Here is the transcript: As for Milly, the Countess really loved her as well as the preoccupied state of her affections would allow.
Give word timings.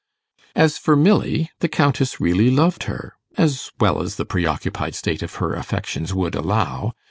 As 0.55 0.79
for 0.79 0.95
Milly, 0.95 1.51
the 1.59 1.67
Countess 1.69 2.19
really 2.19 2.49
loved 2.49 2.85
her 2.85 3.13
as 3.37 3.71
well 3.79 4.01
as 4.01 4.15
the 4.15 4.25
preoccupied 4.25 4.95
state 4.95 5.21
of 5.21 5.35
her 5.35 5.53
affections 5.53 6.11
would 6.11 6.33
allow. 6.33 6.93